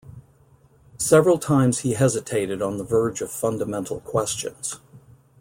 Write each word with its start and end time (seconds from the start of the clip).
Several 0.97 1.37
times 1.37 1.81
he 1.81 1.93
hesitated 1.93 2.59
on 2.59 2.79
the 2.79 2.83
verge 2.83 3.21
of 3.21 3.29
fundamental 3.31 3.99
questions. 3.99 4.79